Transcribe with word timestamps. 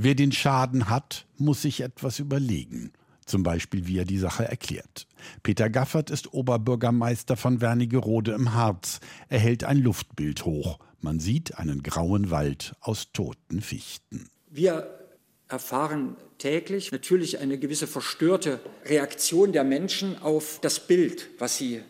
Wer 0.00 0.14
den 0.14 0.30
Schaden 0.30 0.88
hat, 0.88 1.26
muss 1.38 1.62
sich 1.62 1.80
etwas 1.80 2.20
überlegen. 2.20 2.92
Zum 3.26 3.42
Beispiel, 3.42 3.88
wie 3.88 3.98
er 3.98 4.04
die 4.04 4.18
Sache 4.18 4.44
erklärt. 4.44 5.08
Peter 5.42 5.68
Gaffert 5.68 6.10
ist 6.10 6.32
Oberbürgermeister 6.32 7.36
von 7.36 7.60
Wernigerode 7.60 8.30
im 8.30 8.54
Harz. 8.54 9.00
Er 9.28 9.40
hält 9.40 9.64
ein 9.64 9.78
Luftbild 9.78 10.44
hoch. 10.44 10.78
Man 11.00 11.18
sieht 11.18 11.58
einen 11.58 11.82
grauen 11.82 12.30
Wald 12.30 12.76
aus 12.80 13.10
toten 13.10 13.60
Fichten. 13.60 14.28
Wir 14.48 14.88
erfahren 15.48 16.14
täglich 16.38 16.92
natürlich 16.92 17.40
eine 17.40 17.58
gewisse 17.58 17.88
verstörte 17.88 18.60
Reaktion 18.84 19.50
der 19.50 19.64
Menschen 19.64 20.16
auf 20.22 20.60
das 20.62 20.78
Bild, 20.78 21.28
was 21.40 21.58
sie 21.58 21.82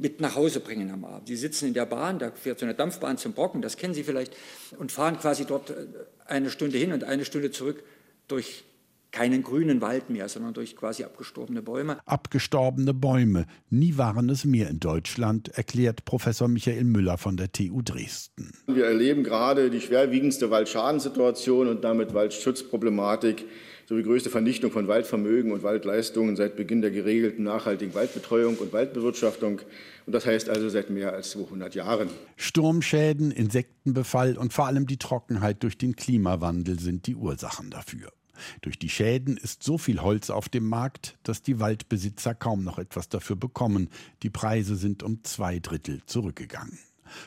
mit 0.00 0.20
nach 0.20 0.36
Hause 0.36 0.60
bringen 0.60 0.90
am 0.90 1.04
Abend. 1.04 1.28
Sie 1.28 1.36
sitzen 1.36 1.68
in 1.68 1.74
der 1.74 1.86
Bahn, 1.86 2.18
da 2.18 2.30
fährt 2.30 2.58
so 2.58 2.66
eine 2.66 2.74
Dampfbahn 2.74 3.18
zum 3.18 3.32
Brocken, 3.32 3.62
das 3.62 3.76
kennen 3.76 3.94
Sie 3.94 4.04
vielleicht, 4.04 4.34
und 4.78 4.92
fahren 4.92 5.18
quasi 5.18 5.44
dort 5.44 5.70
äh, 5.70 5.86
eine 6.26 6.50
Stunde 6.50 6.78
hin 6.78 6.92
und 6.92 7.04
eine 7.04 7.24
Stunde 7.24 7.50
zurück 7.50 7.82
durch 8.28 8.64
keinen 9.10 9.42
grünen 9.42 9.80
Wald 9.80 10.10
mehr, 10.10 10.28
sondern 10.28 10.54
durch 10.54 10.76
quasi 10.76 11.04
abgestorbene 11.04 11.62
Bäume. 11.62 11.98
Abgestorbene 12.04 12.94
Bäume. 12.94 13.46
Nie 13.70 13.96
waren 13.96 14.28
es 14.28 14.44
mehr 14.44 14.68
in 14.68 14.80
Deutschland, 14.80 15.48
erklärt 15.48 16.04
Professor 16.04 16.48
Michael 16.48 16.84
Müller 16.84 17.18
von 17.18 17.36
der 17.36 17.52
TU 17.52 17.82
Dresden. 17.82 18.52
Wir 18.66 18.86
erleben 18.86 19.24
gerade 19.24 19.70
die 19.70 19.80
schwerwiegendste 19.80 20.50
Waldschadensituation 20.50 21.68
und 21.68 21.84
damit 21.84 22.14
Waldschutzproblematik 22.14 23.44
sowie 23.88 24.02
größte 24.02 24.28
Vernichtung 24.28 24.70
von 24.70 24.86
Waldvermögen 24.86 25.50
und 25.50 25.62
Waldleistungen 25.62 26.36
seit 26.36 26.56
Beginn 26.56 26.82
der 26.82 26.90
geregelten 26.90 27.42
nachhaltigen 27.42 27.94
Waldbetreuung 27.94 28.56
und 28.58 28.74
Waldbewirtschaftung. 28.74 29.62
Und 30.04 30.12
das 30.12 30.26
heißt 30.26 30.50
also 30.50 30.68
seit 30.68 30.90
mehr 30.90 31.14
als 31.14 31.30
200 31.30 31.74
Jahren. 31.74 32.10
Sturmschäden, 32.36 33.30
Insektenbefall 33.30 34.36
und 34.36 34.52
vor 34.52 34.66
allem 34.66 34.86
die 34.86 34.98
Trockenheit 34.98 35.62
durch 35.62 35.78
den 35.78 35.96
Klimawandel 35.96 36.78
sind 36.78 37.06
die 37.06 37.14
Ursachen 37.14 37.70
dafür. 37.70 38.10
Durch 38.60 38.78
die 38.78 38.88
Schäden 38.88 39.36
ist 39.36 39.62
so 39.62 39.78
viel 39.78 40.02
Holz 40.02 40.30
auf 40.30 40.48
dem 40.48 40.68
Markt, 40.68 41.16
dass 41.22 41.42
die 41.42 41.60
Waldbesitzer 41.60 42.34
kaum 42.34 42.64
noch 42.64 42.78
etwas 42.78 43.08
dafür 43.08 43.36
bekommen. 43.36 43.88
Die 44.22 44.30
Preise 44.30 44.76
sind 44.76 45.02
um 45.02 45.22
zwei 45.24 45.58
Drittel 45.58 46.00
zurückgegangen. 46.06 46.78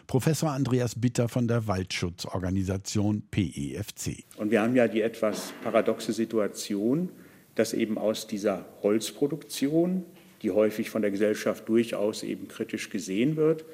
Professor 0.07 0.51
Andreas 0.51 0.99
Bitter 0.99 1.27
von 1.27 1.47
der 1.47 1.67
Waldschutzorganisation 1.67 3.23
PEFC. 3.31 4.25
Und 4.37 4.51
wir 4.51 4.61
haben 4.61 4.75
ja 4.75 4.87
die 4.87 5.01
etwas 5.01 5.53
paradoxe 5.63 6.13
Situation, 6.13 7.09
dass 7.55 7.73
eben 7.73 7.97
aus 7.97 8.27
dieser 8.27 8.65
Holzproduktion, 8.81 10.05
die 10.41 10.51
häufig 10.51 10.89
von 10.89 11.01
der 11.01 11.11
Gesellschaft 11.11 11.67
durchaus 11.67 12.23
eben 12.23 12.47
kritisch 12.47 12.89
gesehen 12.89 13.35
wird, 13.35 13.65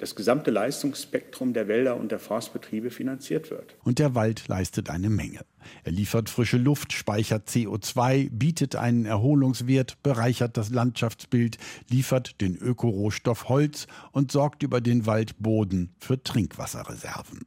das 0.00 0.14
gesamte 0.14 0.50
Leistungsspektrum 0.50 1.52
der 1.52 1.68
Wälder 1.68 1.96
und 1.96 2.10
der 2.10 2.18
Forstbetriebe 2.18 2.90
finanziert 2.90 3.50
wird. 3.50 3.76
Und 3.84 3.98
der 3.98 4.14
Wald 4.14 4.48
leistet 4.48 4.88
eine 4.88 5.10
Menge. 5.10 5.40
Er 5.84 5.92
liefert 5.92 6.30
frische 6.30 6.56
Luft, 6.56 6.94
speichert 6.94 7.48
CO2, 7.50 8.30
bietet 8.32 8.76
einen 8.76 9.04
Erholungswert, 9.04 10.02
bereichert 10.02 10.56
das 10.56 10.70
Landschaftsbild, 10.70 11.58
liefert 11.90 12.40
den 12.40 12.56
Ökorohstoff 12.56 13.50
Holz 13.50 13.86
und 14.12 14.32
sorgt 14.32 14.62
über 14.62 14.80
den 14.80 15.04
Waldboden 15.04 15.94
für 15.98 16.22
Trinkwasserreserven. 16.22 17.40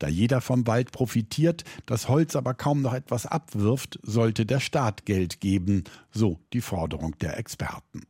Da 0.00 0.08
jeder 0.08 0.40
vom 0.40 0.66
Wald 0.66 0.90
profitiert, 0.90 1.62
das 1.86 2.08
Holz 2.08 2.34
aber 2.34 2.52
kaum 2.52 2.82
noch 2.82 2.94
etwas 2.94 3.26
abwirft, 3.26 4.00
sollte 4.02 4.44
der 4.44 4.60
Staat 4.60 5.06
Geld 5.06 5.40
geben, 5.40 5.84
so 6.10 6.40
die 6.52 6.60
Forderung 6.60 7.16
der 7.20 7.38
Experten 7.38 8.02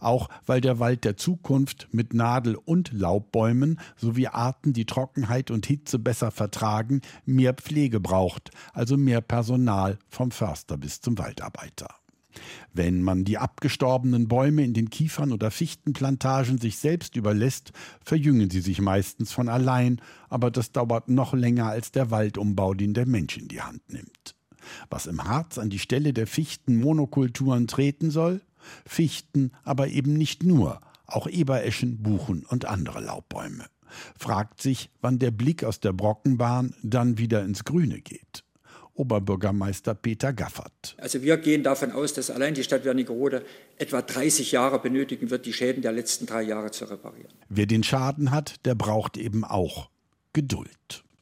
auch 0.00 0.28
weil 0.46 0.60
der 0.60 0.78
Wald 0.78 1.04
der 1.04 1.16
Zukunft 1.16 1.88
mit 1.92 2.14
Nadel- 2.14 2.56
und 2.56 2.92
Laubbäumen 2.92 3.80
sowie 3.96 4.28
Arten, 4.28 4.72
die 4.72 4.86
Trockenheit 4.86 5.50
und 5.50 5.66
Hitze 5.66 5.98
besser 5.98 6.30
vertragen, 6.30 7.02
mehr 7.24 7.54
Pflege 7.54 8.00
braucht, 8.00 8.50
also 8.72 8.96
mehr 8.96 9.20
Personal 9.20 9.98
vom 10.08 10.30
Förster 10.30 10.76
bis 10.76 11.00
zum 11.00 11.18
Waldarbeiter. 11.18 11.88
Wenn 12.72 13.02
man 13.02 13.24
die 13.24 13.38
abgestorbenen 13.38 14.28
Bäume 14.28 14.62
in 14.62 14.74
den 14.74 14.90
Kiefern- 14.90 15.32
oder 15.32 15.50
Fichtenplantagen 15.50 16.58
sich 16.58 16.78
selbst 16.78 17.16
überlässt, 17.16 17.72
verjüngen 18.04 18.50
sie 18.50 18.60
sich 18.60 18.80
meistens 18.80 19.32
von 19.32 19.48
allein, 19.48 20.00
aber 20.28 20.50
das 20.50 20.72
dauert 20.72 21.08
noch 21.08 21.34
länger 21.34 21.66
als 21.66 21.90
der 21.90 22.10
Waldumbau, 22.10 22.74
den 22.74 22.94
der 22.94 23.06
Mensch 23.06 23.36
in 23.36 23.48
die 23.48 23.62
Hand 23.62 23.82
nimmt. 23.90 24.36
Was 24.90 25.06
im 25.06 25.24
Harz 25.24 25.58
an 25.58 25.70
die 25.70 25.78
Stelle 25.78 26.12
der 26.12 26.26
Fichtenmonokulturen 26.26 27.66
treten 27.66 28.10
soll? 28.10 28.42
Fichten, 28.86 29.52
aber 29.64 29.88
eben 29.88 30.14
nicht 30.14 30.42
nur, 30.42 30.80
auch 31.06 31.26
Ebereschen, 31.26 32.02
Buchen 32.02 32.44
und 32.44 32.66
andere 32.66 33.00
Laubbäume. 33.00 33.66
Fragt 34.18 34.60
sich, 34.60 34.90
wann 35.00 35.18
der 35.18 35.30
Blick 35.30 35.64
aus 35.64 35.80
der 35.80 35.92
Brockenbahn 35.92 36.74
dann 36.82 37.18
wieder 37.18 37.42
ins 37.44 37.64
Grüne 37.64 38.00
geht. 38.00 38.44
Oberbürgermeister 38.94 39.94
Peter 39.94 40.32
Gaffert. 40.32 40.96
Also 40.98 41.22
wir 41.22 41.36
gehen 41.36 41.62
davon 41.62 41.92
aus, 41.92 42.14
dass 42.14 42.30
allein 42.30 42.54
die 42.54 42.64
Stadt 42.64 42.84
Wernigerode 42.84 43.44
etwa 43.76 44.02
30 44.02 44.50
Jahre 44.52 44.80
benötigen 44.80 45.30
wird, 45.30 45.46
die 45.46 45.52
Schäden 45.52 45.82
der 45.82 45.92
letzten 45.92 46.26
drei 46.26 46.42
Jahre 46.42 46.72
zu 46.72 46.84
reparieren. 46.84 47.32
Wer 47.48 47.66
den 47.66 47.84
Schaden 47.84 48.32
hat, 48.32 48.66
der 48.66 48.74
braucht 48.74 49.16
eben 49.16 49.44
auch 49.44 49.90
Geduld. 50.32 51.04